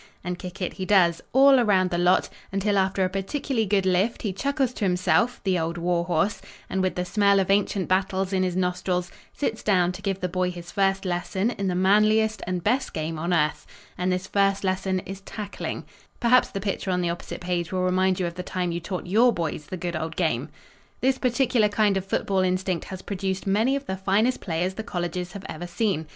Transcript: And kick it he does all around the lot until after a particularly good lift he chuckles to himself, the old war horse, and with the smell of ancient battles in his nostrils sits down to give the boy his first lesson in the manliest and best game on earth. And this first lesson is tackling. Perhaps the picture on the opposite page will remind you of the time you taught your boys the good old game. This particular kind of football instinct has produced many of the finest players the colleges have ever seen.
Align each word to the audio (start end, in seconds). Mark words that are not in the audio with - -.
And 0.23 0.39
kick 0.39 0.63
it 0.63 0.73
he 0.73 0.83
does 0.87 1.21
all 1.31 1.59
around 1.59 1.91
the 1.91 1.99
lot 1.99 2.27
until 2.51 2.75
after 2.79 3.03
a 3.03 3.07
particularly 3.09 3.67
good 3.67 3.85
lift 3.85 4.23
he 4.23 4.33
chuckles 4.33 4.73
to 4.73 4.83
himself, 4.83 5.39
the 5.43 5.59
old 5.59 5.77
war 5.77 6.05
horse, 6.05 6.41
and 6.71 6.81
with 6.81 6.95
the 6.95 7.05
smell 7.05 7.39
of 7.39 7.51
ancient 7.51 7.87
battles 7.87 8.33
in 8.33 8.41
his 8.41 8.55
nostrils 8.55 9.11
sits 9.31 9.61
down 9.61 9.91
to 9.91 10.01
give 10.01 10.19
the 10.19 10.27
boy 10.27 10.49
his 10.49 10.71
first 10.71 11.05
lesson 11.05 11.51
in 11.51 11.67
the 11.67 11.75
manliest 11.75 12.41
and 12.47 12.63
best 12.63 12.93
game 12.95 13.19
on 13.19 13.31
earth. 13.31 13.67
And 13.95 14.11
this 14.11 14.25
first 14.25 14.63
lesson 14.63 15.01
is 15.01 15.21
tackling. 15.21 15.85
Perhaps 16.19 16.49
the 16.49 16.59
picture 16.61 16.89
on 16.89 17.01
the 17.01 17.11
opposite 17.11 17.41
page 17.41 17.71
will 17.71 17.83
remind 17.83 18.19
you 18.19 18.25
of 18.25 18.33
the 18.33 18.41
time 18.41 18.71
you 18.71 18.79
taught 18.79 19.05
your 19.05 19.31
boys 19.31 19.67
the 19.67 19.77
good 19.77 19.95
old 19.95 20.15
game. 20.15 20.49
This 21.01 21.19
particular 21.19 21.69
kind 21.69 21.95
of 21.95 22.03
football 22.03 22.39
instinct 22.39 22.85
has 22.85 23.03
produced 23.03 23.45
many 23.45 23.75
of 23.75 23.85
the 23.85 23.97
finest 23.97 24.41
players 24.41 24.73
the 24.73 24.83
colleges 24.83 25.33
have 25.33 25.45
ever 25.47 25.67
seen. 25.67 26.07